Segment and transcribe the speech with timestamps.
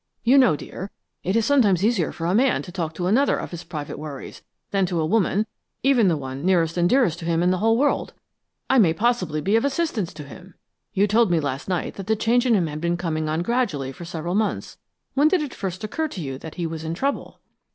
[0.23, 0.89] You know, dear,
[1.23, 1.47] it is easier
[2.11, 5.05] sometimes for a man to talk to another of his private worries, than to a
[5.05, 5.45] woman,
[5.83, 8.15] even the one nearest and dearest to him in all the world.
[8.67, 10.55] I may possibly be of assistance to him.
[10.91, 13.91] You told me last night that the change in him had been coming on gradually
[13.91, 14.79] for several months.
[15.13, 17.39] When did it first occur to you that he was in trouble?"